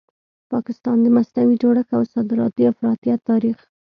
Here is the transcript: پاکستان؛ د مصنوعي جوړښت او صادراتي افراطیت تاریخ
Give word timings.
پاکستان؛ 0.51 0.97
د 1.03 1.07
مصنوعي 1.17 1.55
جوړښت 1.63 1.91
او 1.97 2.01
صادراتي 2.13 2.63
افراطیت 2.71 3.19
تاریخ 3.29 3.57